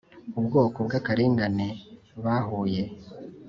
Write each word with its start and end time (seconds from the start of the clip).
Ubwoko 0.39 0.77
bw 0.87 0.91
akarengane 0.99 1.67
bahuye 2.23 2.83